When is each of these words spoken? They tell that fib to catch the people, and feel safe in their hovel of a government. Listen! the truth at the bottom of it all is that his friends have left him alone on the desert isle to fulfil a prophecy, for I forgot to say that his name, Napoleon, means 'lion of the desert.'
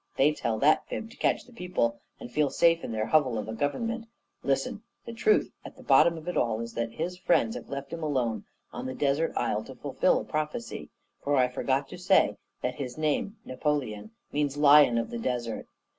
They 0.17 0.33
tell 0.33 0.57
that 0.57 0.87
fib 0.87 1.11
to 1.11 1.17
catch 1.17 1.45
the 1.45 1.53
people, 1.53 1.99
and 2.19 2.31
feel 2.31 2.49
safe 2.49 2.83
in 2.83 2.91
their 2.91 3.05
hovel 3.05 3.37
of 3.37 3.47
a 3.47 3.53
government. 3.53 4.07
Listen! 4.41 4.81
the 5.05 5.13
truth 5.13 5.51
at 5.63 5.77
the 5.77 5.83
bottom 5.83 6.17
of 6.17 6.27
it 6.27 6.35
all 6.35 6.59
is 6.59 6.73
that 6.73 6.93
his 6.93 7.19
friends 7.19 7.53
have 7.55 7.69
left 7.69 7.93
him 7.93 8.01
alone 8.01 8.45
on 8.73 8.87
the 8.87 8.95
desert 8.95 9.31
isle 9.37 9.63
to 9.65 9.75
fulfil 9.75 10.19
a 10.19 10.23
prophecy, 10.25 10.89
for 11.23 11.35
I 11.35 11.47
forgot 11.49 11.87
to 11.89 11.99
say 11.99 12.37
that 12.63 12.73
his 12.73 12.97
name, 12.97 13.37
Napoleon, 13.45 14.09
means 14.31 14.57
'lion 14.57 14.97
of 14.97 15.11
the 15.11 15.19
desert.' 15.19 15.67